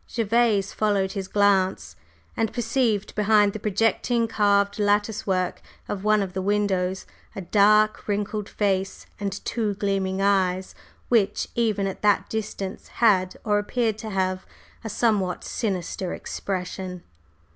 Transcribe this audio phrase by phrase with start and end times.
[0.09, 1.95] Gervase followed his glance,
[2.35, 8.07] and perceived behind the projecting carved lattice work of one of the windows a dark,
[8.07, 10.73] wrinkled face and two gleaming eyes
[11.07, 14.43] which, even at that distance, had, or appeared to have,
[14.83, 17.03] a somewhat sinister expression.